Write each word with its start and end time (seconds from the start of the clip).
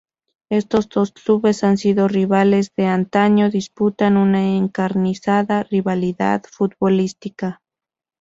Estos 0.49 0.89
dos 0.89 1.11
clubes 1.11 1.63
han 1.63 1.77
sido 1.77 2.07
rivales 2.07 2.71
de 2.75 2.87
antaño, 2.87 3.51
disputan 3.51 4.17
una 4.17 4.55
encarnizada 4.55 5.61
rivalidad 5.61 6.41
futbolística. 6.49 7.61